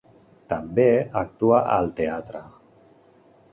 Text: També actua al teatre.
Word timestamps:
També 0.53 0.85
actua 1.21 1.61
al 1.75 1.93
teatre. 2.01 2.43